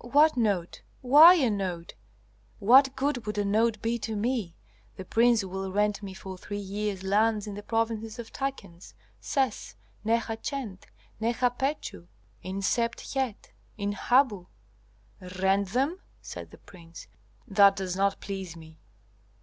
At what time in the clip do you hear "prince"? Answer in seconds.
5.04-5.44, 16.58-17.06